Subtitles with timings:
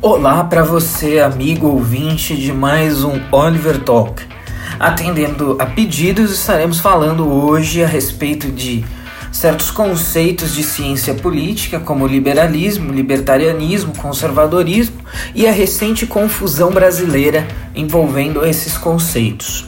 [0.00, 4.22] Olá para você, amigo ouvinte de mais um Oliver Talk.
[4.78, 8.84] Atendendo a pedidos, estaremos falando hoje a respeito de
[9.32, 15.00] certos conceitos de ciência política, como liberalismo, libertarianismo, conservadorismo
[15.34, 17.44] e a recente confusão brasileira
[17.74, 19.66] envolvendo esses conceitos.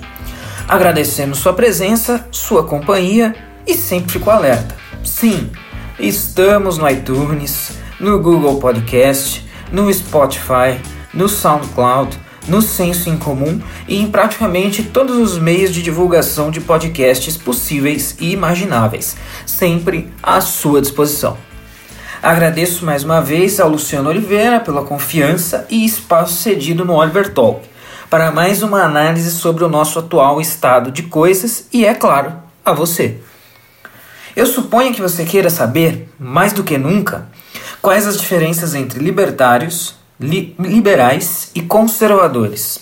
[0.69, 3.35] Agradecemos sua presença, sua companhia
[3.67, 4.77] e sempre fico alerta.
[5.03, 5.51] Sim,
[5.99, 10.81] estamos no iTunes, no Google Podcast no Spotify,
[11.13, 16.61] no SoundCloud, no Senso em Comum e em praticamente todos os meios de divulgação de
[16.61, 21.37] podcasts possíveis e imagináveis, sempre à sua disposição.
[22.23, 27.71] Agradeço mais uma vez ao Luciano Oliveira pela confiança e espaço cedido no Oliver Talk
[28.11, 32.33] para mais uma análise sobre o nosso atual estado de coisas e, é claro,
[32.65, 33.19] a você.
[34.35, 37.29] Eu suponho que você queira saber, mais do que nunca,
[37.83, 42.81] Quais as diferenças entre libertários, li liberais e conservadores?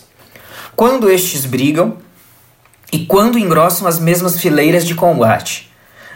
[0.75, 1.99] Quando estes brigam
[2.93, 5.71] e quando engrossam as mesmas fileiras de combate?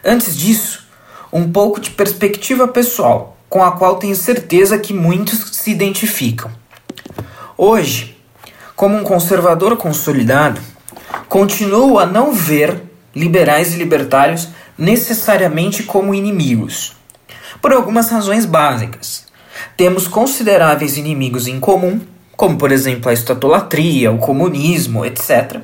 [0.04, 0.84] Antes disso,
[1.32, 6.50] um pouco de perspectiva pessoal, com a qual tenho certeza que muitos se identificam.
[7.56, 8.18] Hoje,
[8.74, 10.60] como um conservador consolidado,
[11.28, 12.82] continuo a não ver
[13.14, 17.00] liberais e libertários necessariamente como inimigos
[17.62, 19.24] por algumas razões básicas.
[19.76, 22.00] Temos consideráveis inimigos em comum,
[22.36, 25.60] como por exemplo a estatolatria, o comunismo, etc.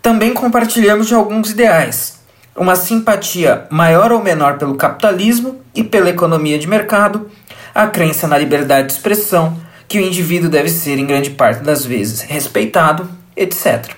[0.00, 2.20] Também compartilhamos de alguns ideais,
[2.56, 7.30] uma simpatia maior ou menor pelo capitalismo e pela economia de mercado,
[7.74, 9.56] a crença na liberdade de expressão,
[9.86, 13.90] que o indivíduo deve ser em grande parte das vezes respeitado, etc.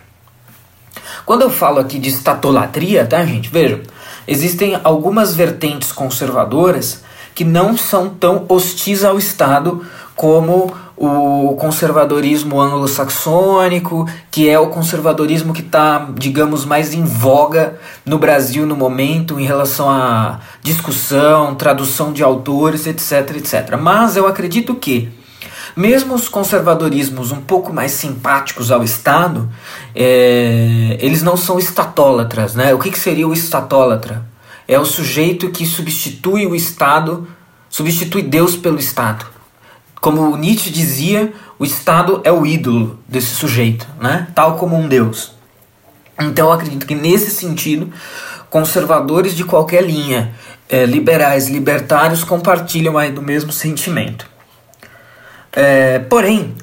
[1.24, 3.48] Quando eu falo aqui de estatolatria, tá, gente?
[3.48, 3.80] Vejam,
[4.26, 7.02] existem algumas vertentes conservadoras
[7.34, 15.52] que não são tão hostis ao Estado como o conservadorismo anglo-saxônico, que é o conservadorismo
[15.52, 22.12] que está, digamos, mais em voga no Brasil no momento em relação à discussão, tradução
[22.12, 23.76] de autores, etc, etc.
[23.80, 25.10] Mas eu acredito que
[25.76, 29.50] mesmo os conservadorismos um pouco mais simpáticos ao Estado,
[29.94, 32.54] é, eles não são estatólatras.
[32.54, 32.72] Né?
[32.72, 34.24] O que, que seria o estatólatra?
[34.66, 37.28] É o sujeito que substitui o Estado,
[37.68, 39.26] substitui Deus pelo Estado.
[40.00, 44.28] Como Nietzsche dizia, o Estado é o ídolo desse sujeito, né?
[44.34, 45.32] tal como um Deus.
[46.20, 47.92] Então eu acredito que nesse sentido,
[48.48, 50.32] conservadores de qualquer linha,
[50.68, 54.33] é, liberais, libertários, compartilham aí do mesmo sentimento.
[55.56, 56.54] É, porém,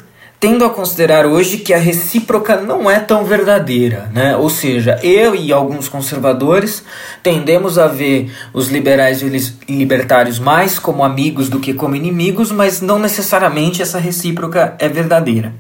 [0.42, 4.36] tendo a considerar hoje que a recíproca não é tão verdadeira, né?
[4.36, 6.84] Ou seja, eu e alguns conservadores
[7.22, 12.82] tendemos a ver os liberais e libertários mais como amigos do que como inimigos, mas
[12.82, 15.54] não necessariamente essa recíproca é verdadeira.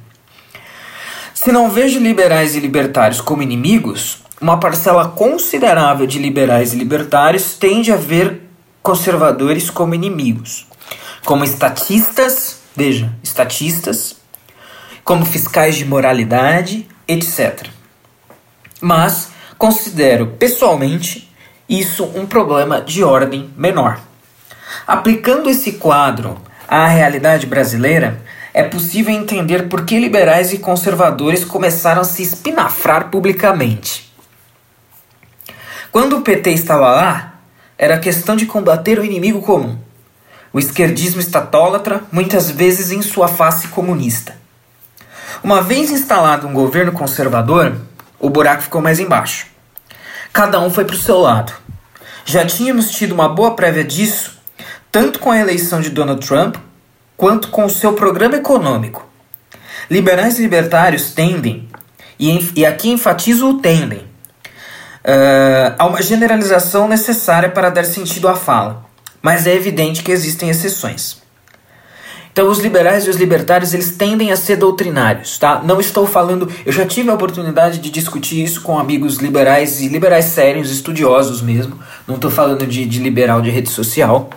[1.32, 7.54] Se não vejo liberais e libertários como inimigos, uma parcela considerável de liberais e libertários
[7.54, 8.50] tende a ver
[8.82, 10.66] conservadores como inimigos,
[11.24, 14.16] como estatistas Veja, estatistas,
[15.04, 17.68] como fiscais de moralidade, etc.
[18.80, 21.30] Mas considero pessoalmente
[21.68, 24.00] isso um problema de ordem menor.
[24.88, 28.22] Aplicando esse quadro à realidade brasileira,
[28.54, 34.12] é possível entender por que liberais e conservadores começaram a se espinafrar publicamente.
[35.92, 37.34] Quando o PT estava lá,
[37.78, 39.78] era questão de combater o inimigo comum
[40.54, 44.36] o esquerdismo estatólatra, muitas vezes em sua face comunista.
[45.44, 47.76] Uma vez instalado um governo conservador,
[48.20, 49.48] o buraco ficou mais embaixo.
[50.34, 51.54] Cada um foi para o seu lado.
[52.26, 54.40] Já tínhamos tido uma boa prévia disso,
[54.92, 56.58] tanto com a eleição de Donald Trump,
[57.16, 59.08] quanto com o seu programa econômico.
[59.90, 61.68] Liberais e libertários tendem,
[62.20, 68.36] e, e aqui enfatizo o tendem, uh, a uma generalização necessária para dar sentido à
[68.36, 68.91] fala
[69.22, 71.22] mas é evidente que existem exceções.
[72.32, 75.62] Então, os liberais e os libertários eles tendem a ser doutrinários, tá?
[75.64, 76.50] Não estou falando.
[76.66, 81.42] Eu já tive a oportunidade de discutir isso com amigos liberais e liberais sérios, estudiosos
[81.42, 81.78] mesmo.
[82.08, 84.30] Não estou falando de, de liberal de rede social.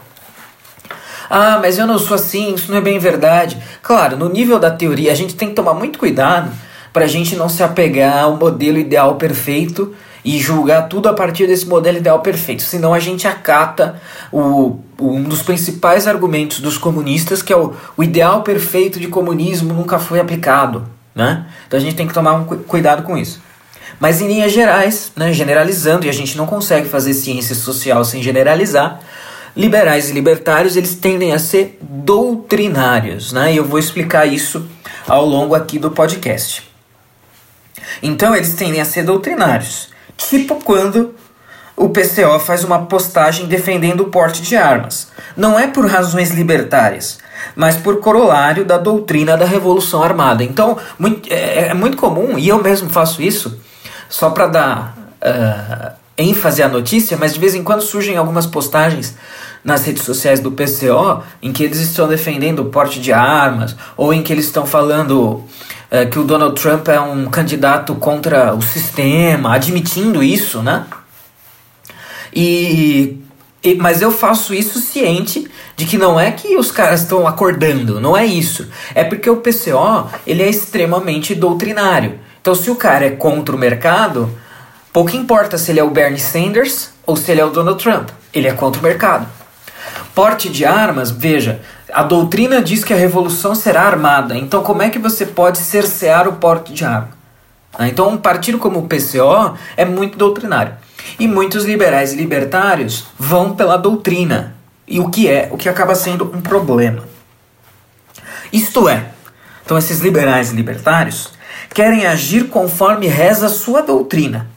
[1.30, 3.58] Ah, mas eu não sou assim, isso não é bem verdade.
[3.80, 6.50] Claro, no nível da teoria, a gente tem que tomar muito cuidado
[6.92, 11.46] para a gente não se apegar ao modelo ideal perfeito e julgar tudo a partir
[11.46, 12.62] desse modelo ideal perfeito.
[12.62, 14.00] Senão a gente acata
[14.32, 19.74] o, um dos principais argumentos dos comunistas, que é o, o ideal perfeito de comunismo
[19.74, 20.88] nunca foi aplicado.
[21.14, 21.46] Né?
[21.66, 23.42] Então a gente tem que tomar um cuidado com isso.
[24.00, 28.22] Mas em linhas gerais, né, generalizando, e a gente não consegue fazer ciência social sem
[28.22, 29.00] generalizar,
[29.56, 33.52] liberais e libertários eles tendem a ser doutrinários, né?
[33.52, 34.68] E eu vou explicar isso
[35.06, 36.68] ao longo aqui do podcast.
[38.02, 41.14] Então eles tendem a ser doutrinários, tipo quando
[41.76, 45.08] o PCO faz uma postagem defendendo o porte de armas.
[45.36, 47.18] Não é por razões libertárias,
[47.56, 50.44] mas por corolário da doutrina da Revolução Armada.
[50.44, 53.58] Então muito, é, é, muito comum, e eu mesmo faço isso,
[54.08, 59.16] só para dar uh, ênfase à notícia, mas de vez em quando surgem algumas postagens
[59.64, 64.12] nas redes sociais do PCO em que eles estão defendendo o porte de armas, ou
[64.12, 65.42] em que eles estão falando
[65.90, 70.84] uh, que o Donald Trump é um candidato contra o sistema, admitindo isso, né?
[72.32, 73.18] E,
[73.62, 78.00] e, mas eu faço isso ciente de que não é que os caras estão acordando,
[78.00, 78.68] não é isso.
[78.94, 82.18] É porque o PCO ele é extremamente doutrinário.
[82.40, 84.28] Então, se o cara é contra o mercado,
[84.94, 88.10] pouco importa se ele é o Bernie Sanders ou se ele é o Donald Trump.
[88.32, 89.26] Ele é contra o mercado.
[90.14, 91.60] Porte de armas, veja,
[91.92, 94.36] a doutrina diz que a revolução será armada.
[94.36, 97.10] Então, como é que você pode cercear o porte de arma?
[97.76, 100.74] Ah, então, um partido como o PCO é muito doutrinário.
[101.18, 104.54] E muitos liberais e libertários vão pela doutrina.
[104.86, 105.48] E o que é?
[105.50, 107.02] O que acaba sendo um problema.
[108.52, 109.06] Isto é,
[109.64, 111.32] então esses liberais e libertários
[111.70, 114.53] querem agir conforme reza sua doutrina.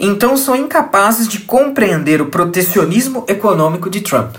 [0.00, 4.36] Então são incapazes de compreender o protecionismo econômico de Trump.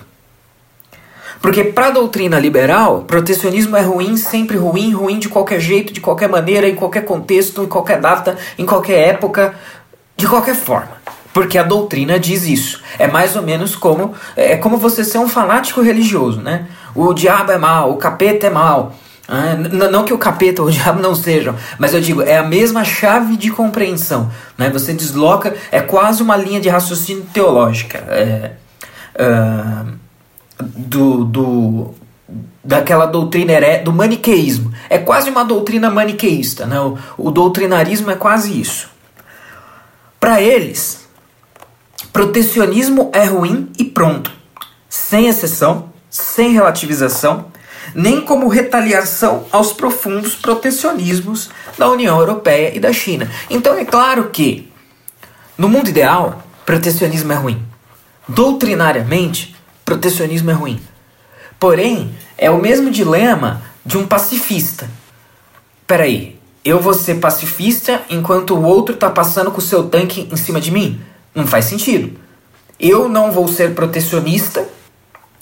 [1.39, 6.01] Porque para a doutrina liberal, protecionismo é ruim, sempre ruim, ruim de qualquer jeito, de
[6.01, 9.53] qualquer maneira, em qualquer contexto, em qualquer data, em qualquer época,
[10.17, 10.99] de qualquer forma.
[11.31, 12.81] Porque a doutrina diz isso.
[12.97, 16.67] É mais ou menos como é como você ser um fanático religioso, né?
[16.95, 18.95] O diabo é mal, o capeta é mal.
[19.33, 22.43] Ah, não que o capeta ou o diabo não sejam, mas eu digo, é a
[22.43, 24.29] mesma chave de compreensão.
[24.57, 24.69] Né?
[24.69, 27.99] Você desloca, é quase uma linha de raciocínio teológica.
[28.09, 28.51] É,
[29.15, 29.93] uh,
[30.61, 31.93] do, do,
[32.61, 34.73] daquela doutrina do maniqueísmo.
[34.89, 36.65] É quase uma doutrina maniqueísta.
[36.65, 36.81] Né?
[36.81, 38.89] O, o doutrinarismo é quase isso.
[40.19, 41.07] Para eles,
[42.11, 44.29] protecionismo é ruim e pronto.
[44.89, 47.45] Sem exceção, sem relativização
[47.93, 53.29] nem como retaliação aos profundos protecionismos da União Europeia e da China.
[53.49, 54.71] Então é claro que,
[55.57, 57.65] no mundo ideal, protecionismo é ruim.
[58.27, 60.81] Doutrinariamente, protecionismo é ruim.
[61.59, 64.89] Porém, é o mesmo dilema de um pacifista.
[65.85, 70.37] Peraí, eu vou ser pacifista enquanto o outro está passando com o seu tanque em
[70.37, 71.01] cima de mim?
[71.33, 72.19] Não faz sentido.
[72.79, 74.67] Eu não vou ser protecionista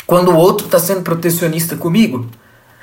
[0.10, 2.28] quando o outro está sendo protecionista comigo?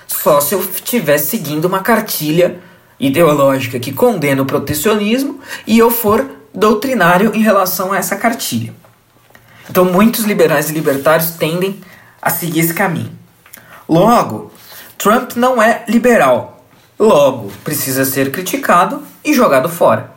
[0.07, 2.61] Só se eu estiver seguindo uma cartilha
[3.01, 6.25] ideológica que condena o protecionismo e eu for
[6.55, 8.73] doutrinário em relação a essa cartilha.
[9.69, 11.81] Então, muitos liberais e libertários tendem
[12.23, 13.11] a seguir esse caminho.
[13.89, 14.53] Logo,
[14.97, 16.65] Trump não é liberal.
[16.97, 20.16] Logo, precisa ser criticado e jogado fora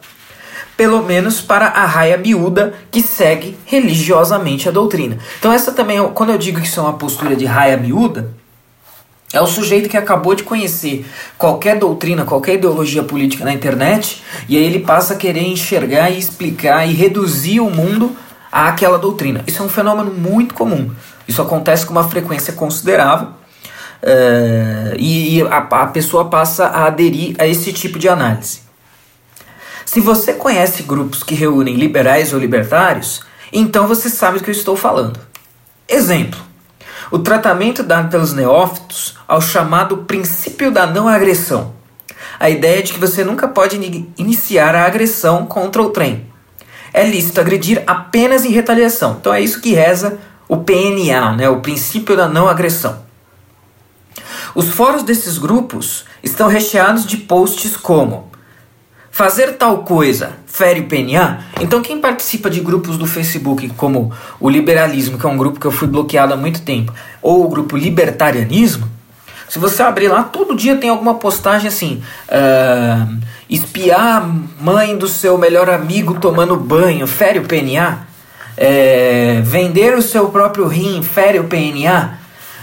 [0.80, 5.18] pelo menos para a raia miúda que segue religiosamente a doutrina.
[5.38, 8.32] Então essa também, quando eu digo que isso é uma postura de raia miúda,
[9.34, 11.06] é o sujeito que acabou de conhecer
[11.38, 16.18] qualquer doutrina, qualquer ideologia política na internet, e aí ele passa a querer enxergar e
[16.18, 18.16] explicar e reduzir o mundo
[18.50, 19.44] àquela doutrina.
[19.46, 20.92] Isso é um fenômeno muito comum.
[21.28, 23.28] Isso acontece com uma frequência considerável.
[24.02, 28.69] Uh, e, a, a pessoa passa a aderir a esse tipo de análise.
[29.92, 34.54] Se você conhece grupos que reúnem liberais ou libertários, então você sabe do que eu
[34.54, 35.20] estou falando.
[35.88, 36.40] Exemplo:
[37.10, 41.74] o tratamento dado pelos neófitos ao chamado princípio da não agressão.
[42.40, 43.78] A ideia de que você nunca pode
[44.16, 46.28] iniciar a agressão contra o trem.
[46.94, 49.18] É lícito agredir apenas em retaliação.
[49.20, 53.02] Então é isso que reza o PNA, né, o princípio da não agressão.
[54.54, 58.30] Os fóruns desses grupos estão recheados de posts como
[59.20, 61.40] fazer tal coisa fere o PNA?
[61.60, 65.68] Então quem participa de grupos do Facebook como o Liberalismo, que é um grupo que
[65.68, 68.88] eu fui bloqueado há muito tempo, ou o grupo Libertarianismo,
[69.50, 73.18] se você abrir lá, todo dia tem alguma postagem assim: uh,
[73.50, 74.30] espiar a
[74.62, 78.08] mãe do seu melhor amigo tomando banho, fere o PNA?
[78.56, 82.20] É, vender o seu próprio rim, fere o PNA?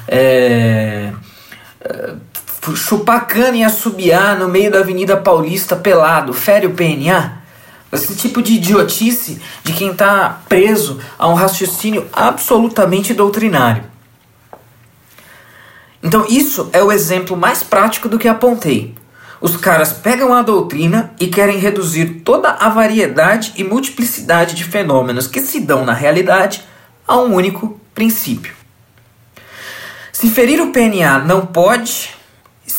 [0.08, 1.10] É,
[2.74, 7.42] chupar cana e assobiar no meio da Avenida Paulista pelado, fere o PNA?
[7.92, 13.84] Esse tipo de idiotice de quem está preso a um raciocínio absolutamente doutrinário.
[16.02, 18.94] Então, isso é o exemplo mais prático do que apontei.
[19.40, 25.26] Os caras pegam a doutrina e querem reduzir toda a variedade e multiplicidade de fenômenos
[25.26, 26.64] que se dão na realidade
[27.06, 28.54] a um único princípio.
[30.12, 32.15] Se ferir o PNA não pode,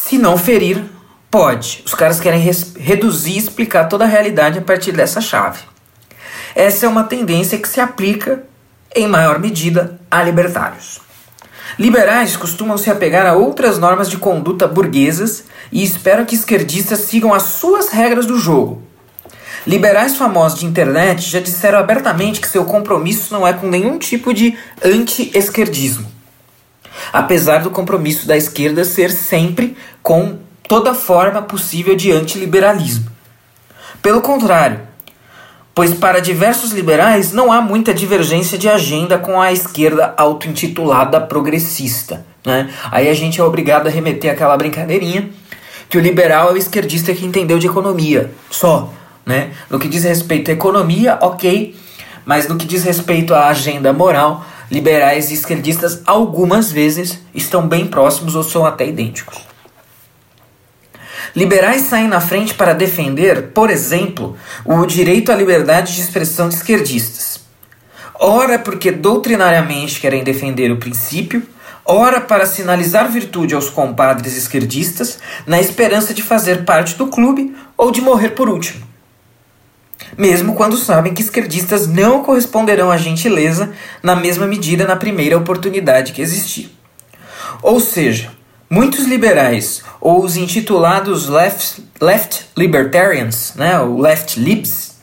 [0.08, 0.86] se não ferir,
[1.30, 1.84] pode.
[1.86, 5.60] Os caras querem reduzir e explicar toda a realidade a partir dessa chave.
[6.56, 8.44] Essa é uma tendência que se aplica,
[8.96, 11.02] em maior medida, a libertários.
[11.78, 17.34] Liberais costumam se apegar a outras normas de conduta burguesas e esperam que esquerdistas sigam
[17.34, 18.82] as suas regras do jogo.
[19.66, 24.34] Liberais famosos de internet já disseram abertamente que seu compromisso não é com nenhum tipo
[24.34, 26.17] de anti-esquerdismo
[27.12, 30.38] apesar do compromisso da esquerda ser sempre com
[30.68, 33.10] toda forma possível de antiliberalismo.
[34.02, 34.82] Pelo contrário,
[35.74, 42.26] pois para diversos liberais não há muita divergência de agenda com a esquerda auto-intitulada progressista.
[42.46, 42.70] Né?
[42.92, 45.30] Aí a gente é obrigado a remeter aquela brincadeirinha
[45.90, 48.92] que o liberal é o esquerdista que entendeu de economia, só.
[49.26, 49.52] Né?
[49.70, 51.76] No que diz respeito à economia, ok,
[52.26, 57.88] mas no que diz respeito à agenda moral, liberais e esquerdistas algumas vezes estão bem
[57.88, 59.40] próximos ou são até idênticos.
[61.36, 66.56] Liberais saem na frente para defender, por exemplo, o direito à liberdade de expressão de
[66.56, 67.42] esquerdistas.
[68.20, 71.44] Ora porque doutrinariamente querem defender o princípio,
[71.86, 77.92] ora para sinalizar virtude aos compadres esquerdistas, na esperança de fazer parte do clube ou
[77.92, 78.88] de morrer por último
[80.18, 83.72] mesmo quando sabem que esquerdistas não corresponderão à gentileza
[84.04, 86.72] na mesma medida na primeira oportunidade que existir.
[87.64, 88.32] Ou seja,
[88.70, 94.98] muitos liberais, ou os intitulados left, left libertarians, né, ou left libs,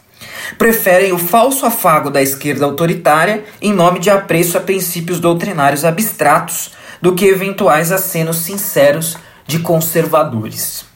[0.59, 6.73] preferem o falso afago da esquerda autoritária em nome de apreço a princípios doutrinários abstratos
[7.01, 10.94] do que eventuais acenos sinceros de conservadores.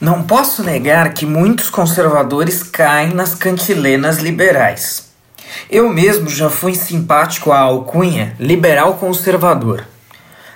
[0.00, 5.10] Não posso negar que muitos conservadores caem nas cantilenas liberais.
[5.70, 9.84] Eu mesmo já fui simpático à alcunha liberal conservador,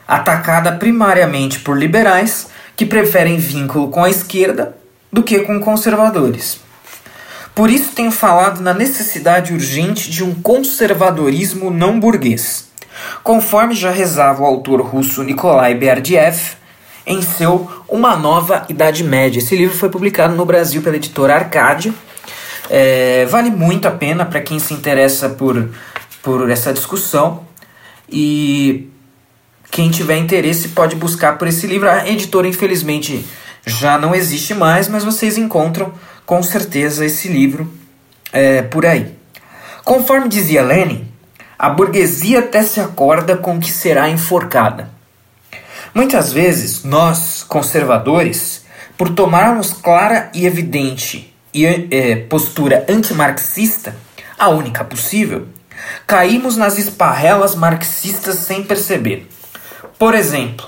[0.09, 4.75] atacada primariamente por liberais que preferem vínculo com a esquerda
[5.13, 6.59] do que com conservadores.
[7.55, 12.71] Por isso tenho falado na necessidade urgente de um conservadorismo não burguês,
[13.23, 16.57] conforme já rezava o autor russo Nikolai Berdiev
[17.06, 19.38] em seu Uma Nova Idade Média.
[19.38, 21.92] Esse livro foi publicado no Brasil pela editora Arcádia.
[22.70, 25.70] É, vale muito a pena para quem se interessa por,
[26.23, 27.44] por essa discussão.
[28.08, 28.88] E
[29.70, 31.90] quem tiver interesse pode buscar por esse livro.
[31.90, 33.25] A editora, infelizmente,
[33.66, 35.92] já não existe mais, mas vocês encontram
[36.25, 37.70] com certeza esse livro
[38.32, 39.12] é, por aí.
[39.84, 41.06] Conforme dizia Lenin,
[41.58, 44.94] a burguesia até se acorda com que será enforcada.
[45.95, 48.65] Muitas vezes, nós, conservadores,
[48.99, 53.95] por tomarmos clara e evidente e, é, postura antimarxista,
[54.37, 55.47] a única possível,
[56.05, 59.29] caímos nas esparrelas marxistas sem perceber.
[59.97, 60.67] Por exemplo,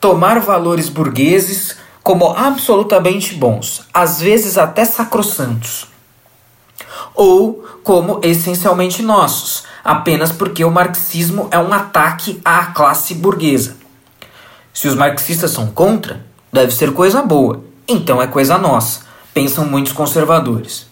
[0.00, 5.88] tomar valores burgueses como absolutamente bons, às vezes até sacrossantos,
[7.12, 13.79] ou como essencialmente nossos, apenas porque o marxismo é um ataque à classe burguesa.
[14.72, 19.00] Se os marxistas são contra, deve ser coisa boa, então é coisa nossa,
[19.34, 20.86] pensam muitos conservadores.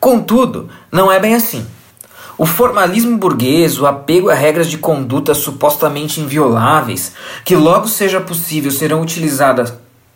[0.00, 1.66] Contudo, não é bem assim.
[2.36, 7.12] O formalismo burguês, o apego a regras de conduta supostamente invioláveis,
[7.44, 9.72] que logo seja possível serão utilizadas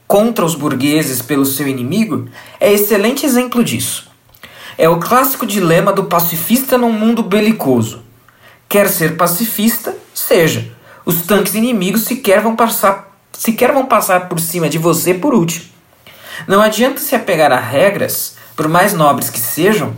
[0.07, 2.29] contra os burgueses pelo seu inimigo,
[2.61, 4.11] é excelente exemplo disso.
[4.77, 8.03] É o clássico dilema do pacifista num mundo belicoso.
[8.69, 9.97] Quer ser pacifista?
[10.13, 10.73] Seja
[11.05, 15.67] os tanques inimigos sequer vão passar, sequer vão passar por cima de você por último.
[16.47, 19.95] Não adianta se apegar a regras, por mais nobres que sejam,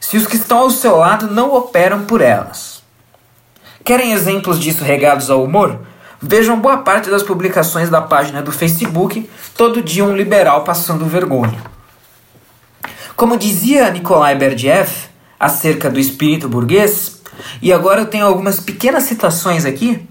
[0.00, 2.82] se os que estão ao seu lado não operam por elas.
[3.84, 5.80] Querem exemplos disso regados ao humor?
[6.20, 11.60] Vejam boa parte das publicações da página do Facebook, todo dia um liberal passando vergonha.
[13.14, 14.90] Como dizia Nikolai Berdiev
[15.38, 17.22] acerca do espírito burguês,
[17.62, 20.06] e agora eu tenho algumas pequenas citações aqui,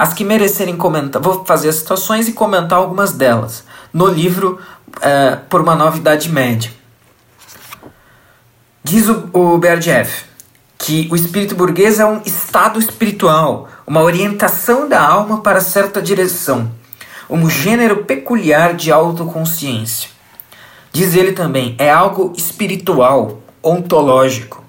[0.00, 1.20] as que merecerem comentar.
[1.20, 4.58] Vou fazer as citações e comentar algumas delas no livro
[5.02, 6.70] é, Por uma Nova Idade Média.
[8.82, 9.60] Diz o, o
[10.78, 16.72] que o espírito burguês é um estado espiritual, uma orientação da alma para certa direção,
[17.28, 20.08] um gênero peculiar de autoconsciência.
[20.90, 24.64] Diz ele também, é algo espiritual, ontológico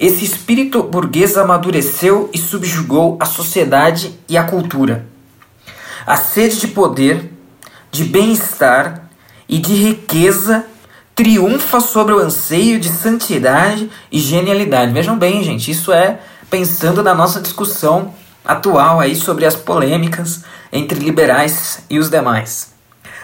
[0.00, 5.06] esse espírito burguês amadureceu e subjugou a sociedade e a cultura.
[6.06, 7.32] A sede de poder,
[7.90, 9.08] de bem-estar
[9.48, 10.64] e de riqueza
[11.14, 14.92] triunfa sobre o anseio de santidade e genialidade.
[14.92, 18.14] Vejam bem, gente, isso é pensando na nossa discussão
[18.44, 22.72] atual aí sobre as polêmicas entre liberais e os demais.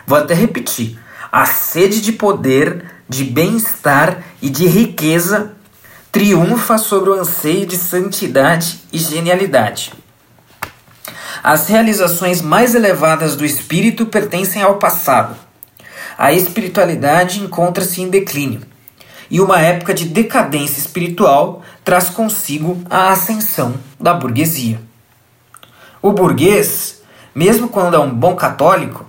[0.07, 0.99] Vou até repetir:
[1.31, 5.53] a sede de poder, de bem-estar e de riqueza
[6.15, 9.93] triunfa sobre o anseio de santidade e genialidade.
[11.43, 15.35] As realizações mais elevadas do espírito pertencem ao passado.
[16.17, 18.61] A espiritualidade encontra-se em declínio,
[19.29, 24.81] e uma época de decadência espiritual traz consigo a ascensão da burguesia.
[26.01, 27.03] O burguês,
[27.35, 29.05] mesmo quando é um bom católico,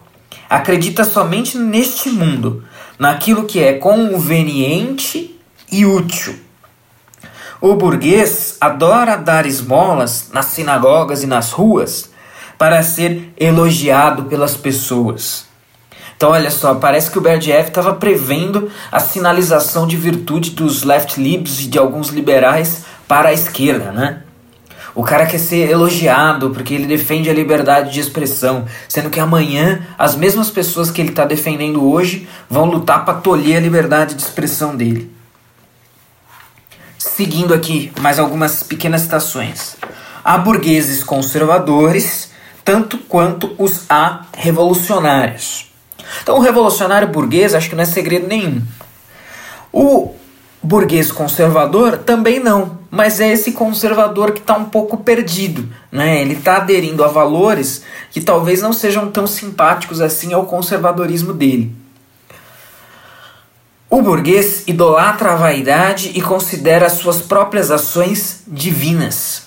[0.49, 2.63] acredita somente neste mundo,
[2.97, 5.39] naquilo que é conveniente
[5.71, 6.44] e útil.
[7.61, 12.09] O burguês adora dar esmolas nas sinagogas e nas ruas
[12.57, 15.45] para ser elogiado pelas pessoas.
[16.17, 21.21] Então, olha só, parece que o Berdiev estava prevendo a sinalização de virtude dos left
[21.21, 24.21] libs e de alguns liberais para a esquerda, né?
[24.93, 29.85] O cara quer ser elogiado porque ele defende a liberdade de expressão, sendo que amanhã
[29.97, 34.21] as mesmas pessoas que ele está defendendo hoje vão lutar para tolher a liberdade de
[34.21, 35.14] expressão dele.
[37.05, 39.77] Seguindo aqui mais algumas pequenas citações.
[40.23, 42.31] Há burgueses conservadores,
[42.63, 45.71] tanto quanto os há revolucionários.
[46.23, 48.61] Então, o revolucionário burguês, acho que não é segredo nenhum.
[49.71, 50.13] O
[50.61, 56.19] burguês conservador também não, mas é esse conservador que está um pouco perdido, né?
[56.21, 61.84] Ele está aderindo a valores que talvez não sejam tão simpáticos assim ao conservadorismo dele.
[63.95, 69.43] O burguês idolatra a vaidade e considera as suas próprias ações divinas.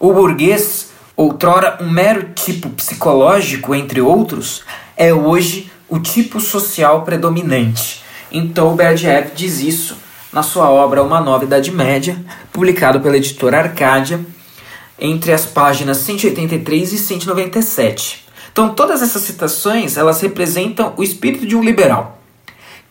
[0.00, 4.64] O burguês, outrora um mero tipo psicológico, entre outros,
[4.96, 8.02] é hoje o tipo social predominante.
[8.32, 9.98] Então o Berdyaev diz isso
[10.32, 12.16] na sua obra Uma Nova Idade Média,
[12.50, 14.24] publicado pela editora Arcádia,
[14.98, 18.24] entre as páginas 183 e 197.
[18.50, 22.15] Então todas essas citações, elas representam o espírito de um liberal,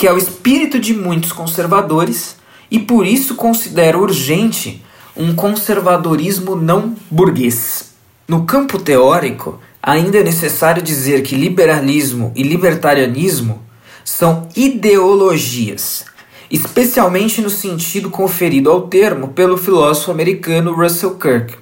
[0.06, 2.36] que é o espírito de muitos conservadores
[2.70, 4.86] e por isso considera urgente
[5.18, 7.96] um conservadorismo não burguês.
[8.28, 13.64] No campo teórico, ainda é necessário dizer que liberalismo e libertarianismo
[14.04, 16.06] são ideologias,
[16.52, 21.56] especialmente no sentido conferido ao termo pelo filósofo americano Russell Kirk,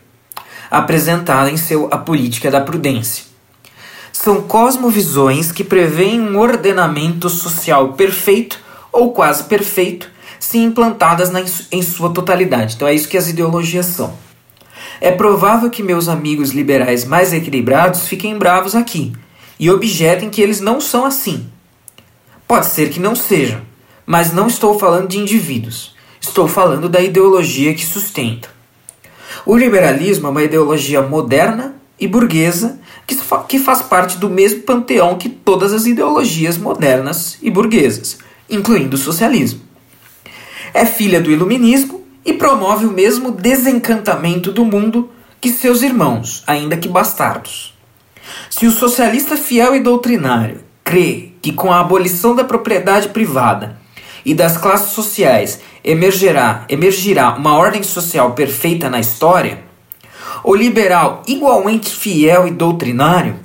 [0.70, 3.24] apresentado em seu A Política da Prudência.
[4.24, 8.58] São cosmovisões que prevêem um ordenamento social perfeito
[8.90, 10.10] ou quase perfeito
[10.40, 12.76] se implantadas na, em sua totalidade.
[12.76, 14.14] Então é isso que as ideologias são.
[15.02, 19.12] É provável que meus amigos liberais mais equilibrados fiquem bravos aqui
[19.60, 21.46] e objetem que eles não são assim.
[22.48, 23.60] Pode ser que não sejam,
[24.06, 25.98] mas não estou falando de indivíduos.
[26.22, 28.48] Estou falando da ideologia que sustenta.
[29.46, 32.80] O liberalismo é uma ideologia moderna e burguesa
[33.48, 38.18] que faz parte do mesmo panteão que todas as ideologias modernas e burguesas,
[38.50, 39.62] incluindo o socialismo.
[40.74, 46.78] É filha do iluminismo e promove o mesmo desencantamento do mundo que seus irmãos, ainda
[46.78, 47.74] que bastardos.
[48.50, 53.78] Se o socialista fiel e doutrinário crê que com a abolição da propriedade privada
[54.26, 59.64] e das classes sociais emergerá, emergirá uma ordem social perfeita na história,
[60.44, 63.40] o liberal igualmente fiel e doutrinário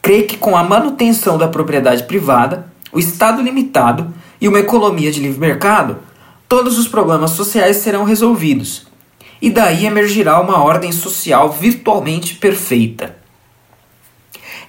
[0.00, 5.20] crê que com a manutenção da propriedade privada, o Estado limitado e uma economia de
[5.20, 5.98] livre mercado,
[6.48, 8.86] todos os problemas sociais serão resolvidos,
[9.40, 13.16] e daí emergirá uma ordem social virtualmente perfeita.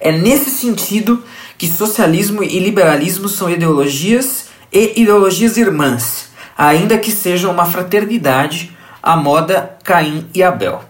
[0.00, 1.22] É nesse sentido
[1.56, 9.16] que socialismo e liberalismo são ideologias e ideologias irmãs, ainda que sejam uma fraternidade à
[9.16, 10.82] moda Caim e Abel.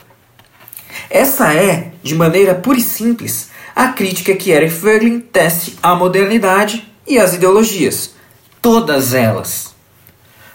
[1.11, 6.87] Essa é, de maneira pura e simples, a crítica que Eric Fögling tece à modernidade
[7.07, 8.15] e às ideologias,
[8.61, 9.75] todas elas.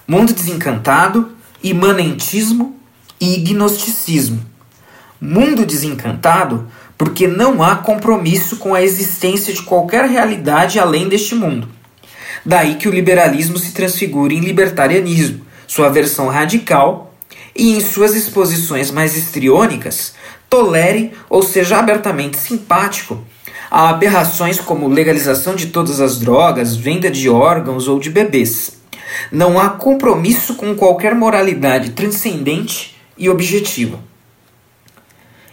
[0.07, 1.31] Mundo desencantado,
[1.63, 2.75] imanentismo
[3.19, 4.43] e gnosticismo.
[5.19, 11.67] Mundo desencantado porque não há compromisso com a existência de qualquer realidade além deste mundo.
[12.45, 17.10] Daí que o liberalismo se transfigura em libertarianismo, sua versão radical,
[17.55, 20.13] e em suas exposições mais histriônicas,
[20.49, 23.23] tolere ou seja abertamente simpático
[23.69, 28.79] a aberrações como legalização de todas as drogas, venda de órgãos ou de bebês.
[29.31, 33.99] Não há compromisso com qualquer moralidade transcendente e objetiva.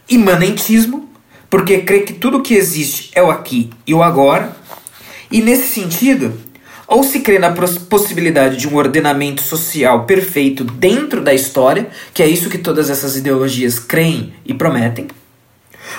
[0.09, 1.09] Imanentismo
[1.51, 4.55] porque crê que tudo que existe é o aqui e o agora,
[5.31, 6.39] e nesse sentido,
[6.89, 12.27] Ou se crê na possibilidade de um ordenamento social perfeito dentro da história, que é
[12.27, 15.07] isso que todas essas ideologias creem e prometem,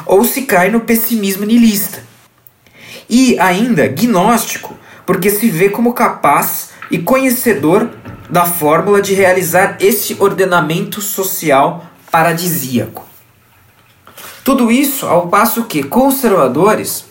[0.04, 2.04] ou se cai no pessimismo niilista.
[3.08, 4.76] E ainda gnóstico,
[5.06, 7.92] porque se vê como capaz e conhecedor
[8.28, 13.08] da fórmula de realizar esse ordenamento social paradisíaco.
[14.44, 17.06] Tudo isso ao passo que conservadores,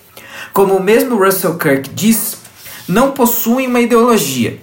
[0.52, 2.38] como o mesmo Russell Kirk diz,
[2.88, 4.59] não possuem uma ideologia.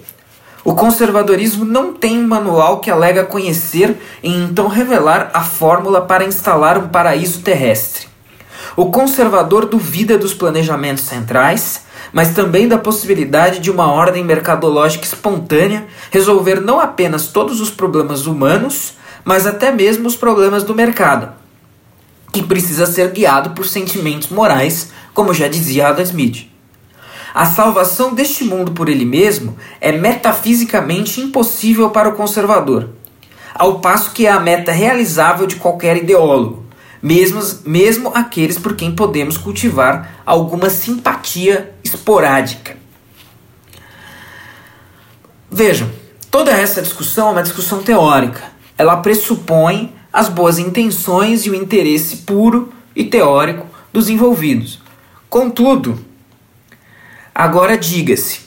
[0.64, 6.76] O conservadorismo não tem manual que alega conhecer e então revelar a fórmula para instalar
[6.76, 8.08] um paraíso terrestre.
[8.76, 15.86] O conservador duvida dos planejamentos centrais, mas também da possibilidade de uma ordem mercadológica espontânea
[16.10, 21.32] resolver não apenas todos os problemas humanos, mas até mesmo os problemas do mercado,
[22.32, 26.55] que precisa ser guiado por sentimentos morais, como já dizia Adam Smith.
[27.36, 32.88] A salvação deste mundo por ele mesmo é metafisicamente impossível para o conservador,
[33.54, 36.64] ao passo que é a meta realizável de qualquer ideólogo,
[37.02, 42.78] mesmo, mesmo aqueles por quem podemos cultivar alguma simpatia esporádica.
[45.50, 45.90] Vejam,
[46.30, 48.44] toda essa discussão é uma discussão teórica.
[48.78, 54.80] Ela pressupõe as boas intenções e o interesse puro e teórico dos envolvidos.
[55.28, 56.05] Contudo,
[57.38, 58.40] Agora diga-se,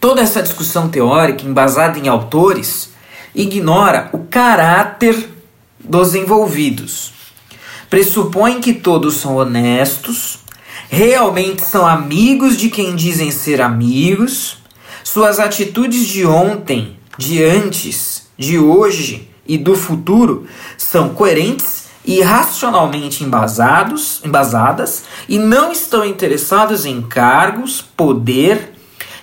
[0.00, 2.88] toda essa discussão teórica embasada em autores
[3.34, 5.28] ignora o caráter
[5.78, 7.12] dos envolvidos.
[7.90, 10.38] Pressupõe que todos são honestos,
[10.88, 14.56] realmente são amigos de quem dizem ser amigos,
[15.04, 20.46] suas atitudes de ontem, de antes, de hoje e do futuro
[20.78, 28.74] são coerentes e racionalmente embasados, embasadas e não estão interessados em cargos, poder,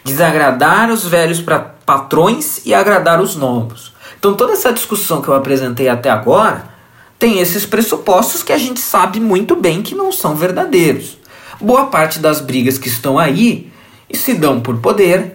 [0.03, 1.41] desagradar os velhos
[1.85, 3.93] patrões e agradar os novos.
[4.19, 6.73] Então toda essa discussão que eu apresentei até agora
[7.17, 11.17] tem esses pressupostos que a gente sabe muito bem que não são verdadeiros.
[11.61, 13.71] Boa parte das brigas que estão aí
[14.13, 15.33] se dão por poder,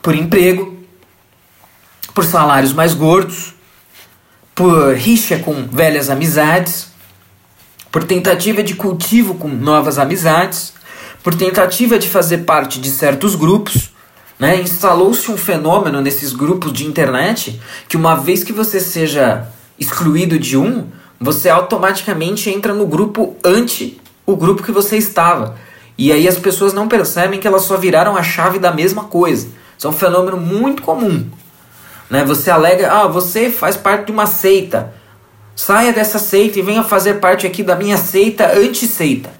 [0.00, 0.78] por emprego,
[2.14, 3.54] por salários mais gordos,
[4.58, 6.88] por rixa com velhas amizades,
[7.92, 10.72] por tentativa de cultivo com novas amizades,
[11.22, 13.90] por tentativa de fazer parte de certos grupos.
[14.36, 14.60] Né?
[14.60, 19.46] Instalou-se um fenômeno nesses grupos de internet que, uma vez que você seja
[19.78, 20.88] excluído de um,
[21.20, 25.56] você automaticamente entra no grupo anti o grupo que você estava.
[25.96, 29.46] E aí as pessoas não percebem que elas só viraram a chave da mesma coisa.
[29.78, 31.30] Isso é um fenômeno muito comum.
[32.10, 32.24] Né?
[32.24, 34.94] Você alega, ah, você faz parte de uma seita.
[35.54, 39.30] Saia dessa seita e venha fazer parte aqui da minha seita anti-seita.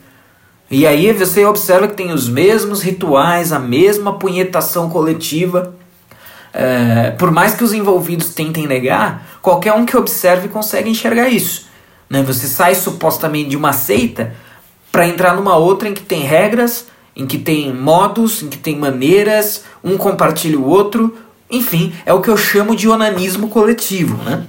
[0.71, 5.75] E aí você observa que tem os mesmos rituais, a mesma punhetação coletiva.
[6.53, 11.69] É, por mais que os envolvidos tentem negar, qualquer um que observe consegue enxergar isso.
[12.11, 12.23] Né?
[12.23, 14.35] Você sai supostamente de uma seita
[14.91, 18.77] para entrar numa outra em que tem regras, em que tem modos, em que tem
[18.77, 21.17] maneiras, um compartilha o outro,
[21.51, 24.47] enfim, é o que eu chamo de onanismo coletivo, né?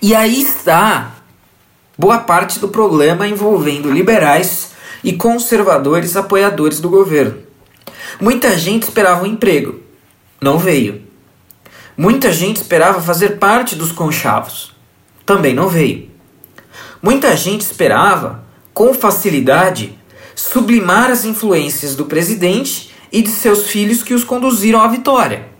[0.00, 1.14] E aí está
[1.98, 7.38] boa parte do problema envolvendo liberais e conservadores apoiadores do governo.
[8.20, 9.80] Muita gente esperava um emprego,
[10.40, 11.02] não veio.
[11.96, 14.72] Muita gente esperava fazer parte dos conchavos,
[15.24, 16.10] também não veio.
[17.02, 19.98] Muita gente esperava, com facilidade,
[20.34, 25.55] sublimar as influências do presidente e de seus filhos que os conduziram à vitória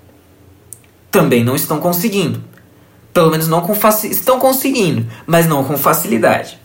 [1.11, 2.43] também não estão conseguindo.
[3.13, 6.59] Pelo menos não com estão conseguindo, mas não com facilidade.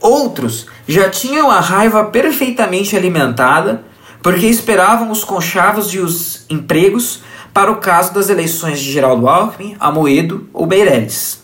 [0.00, 3.84] Outros já tinham a raiva perfeitamente alimentada
[4.22, 9.76] porque esperavam os conchavos e os empregos para o caso das eleições de Geraldo Alckmin,
[9.78, 11.42] Amoedo ou Meirelles.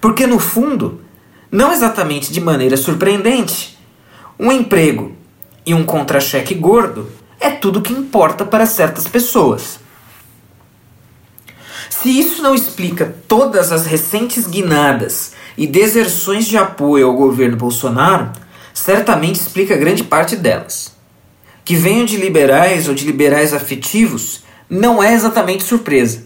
[0.00, 1.00] Porque no fundo,
[1.50, 3.76] não exatamente de maneira surpreendente,
[4.38, 5.16] um emprego
[5.64, 9.80] e um contra-cheque gordo é tudo que importa para certas pessoas.
[12.06, 18.30] Se isso não explica todas as recentes guinadas e deserções de apoio ao governo Bolsonaro,
[18.72, 20.94] certamente explica grande parte delas.
[21.64, 26.22] Que venham de liberais ou de liberais afetivos não é exatamente surpresa.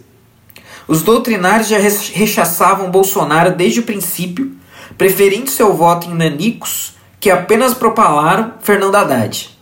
[0.86, 4.52] Os doutrinários já rechaçavam Bolsonaro desde o princípio,
[4.98, 9.58] preferindo seu voto em nanicos que apenas propalaram Fernando Haddad.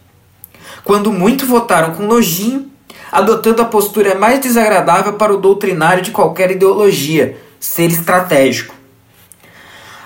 [0.82, 2.68] Quando muito votaram com nojinho
[3.10, 8.74] adotando a postura mais desagradável para o doutrinário de qualquer ideologia, ser estratégico.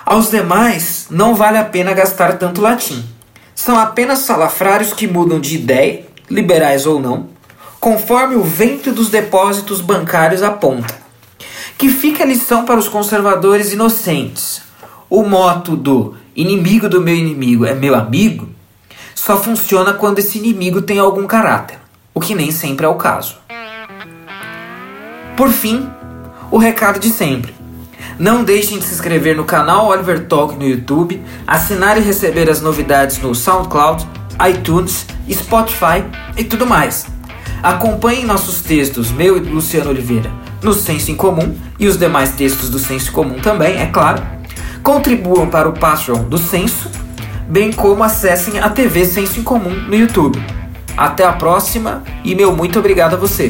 [0.05, 3.03] Aos demais, não vale a pena gastar tanto latim.
[3.55, 7.29] São apenas salafrários que mudam de ideia, liberais ou não,
[7.79, 11.01] conforme o vento dos depósitos bancários aponta.
[11.77, 14.61] Que fica a lição para os conservadores inocentes.
[15.09, 18.49] O moto do inimigo do meu inimigo é meu amigo
[19.23, 21.79] só funciona quando esse inimigo tem algum caráter,
[22.23, 23.35] que nem sempre é o caso.
[25.35, 25.89] Por fim,
[26.49, 27.53] o recado de sempre.
[28.17, 32.61] Não deixem de se inscrever no canal Oliver Talk no YouTube, assinar e receber as
[32.61, 34.07] novidades no SoundCloud,
[34.49, 36.05] iTunes, Spotify
[36.37, 37.05] e tudo mais.
[37.61, 40.31] Acompanhem nossos textos, meu e do Luciano Oliveira,
[40.61, 44.21] no Senso em Comum e os demais textos do Senso Comum também, é claro.
[44.81, 46.89] Contribuam para o Patreon do Senso,
[47.49, 50.39] bem como acessem a TV Senso em Comum no YouTube.
[50.95, 53.47] Até a próxima e meu muito obrigado a você.